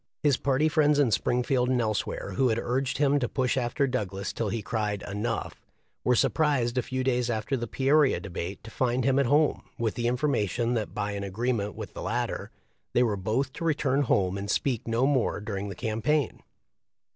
His 0.23 0.35
party 0.37 0.67
friends 0.67 0.97
in 0.97 1.11
Springfield 1.11 1.69
and 1.69 1.79
elsewhere, 1.79 2.31
who 2.31 2.49
had 2.49 2.57
urged 2.57 2.97
him 2.97 3.19
to 3.19 3.29
push 3.29 3.55
after 3.55 3.85
Douglas 3.85 4.33
till 4.33 4.49
he 4.49 4.63
cried, 4.63 5.03
"enough," 5.07 5.61
were 6.03 6.15
surprised 6.15 6.75
a 6.79 6.81
few 6.81 7.03
days 7.03 7.29
after 7.29 7.55
the 7.55 7.67
Peoria 7.67 8.19
debate 8.19 8.63
to 8.63 8.71
find 8.71 9.05
him 9.05 9.19
at 9.19 9.27
home, 9.27 9.61
with 9.77 9.93
the 9.93 10.07
information 10.07 10.73
that 10.73 10.95
by 10.95 11.11
an 11.11 11.23
agreement 11.23 11.75
with 11.75 11.93
the 11.93 12.01
latter 12.01 12.49
they 12.93 13.03
were 13.03 13.15
both 13.15 13.53
to 13.53 13.63
return 13.63 14.01
home 14.01 14.39
and 14.39 14.49
speak 14.49 14.87
no 14.87 15.05
more 15.05 15.39
during 15.39 15.69
the 15.69 15.75
cam 15.75 16.01
paign. 16.01 16.39